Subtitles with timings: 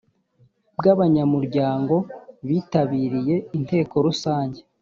[0.77, 1.95] bw abanyamuryango
[2.47, 4.59] bitabiriye inteko rusange